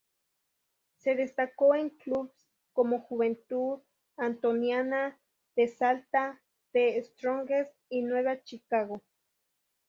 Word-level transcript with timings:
Se 0.97 1.13
destacó 1.13 1.75
en 1.75 1.91
clubes 1.91 2.33
como 2.73 3.01
Juventud 3.03 3.81
Antoniana 4.17 5.19
de 5.55 5.67
Salta, 5.67 6.41
The 6.71 7.03
Strongest 7.03 7.71
y 7.89 8.01
Nueva 8.01 8.41
Chicago. 8.41 9.03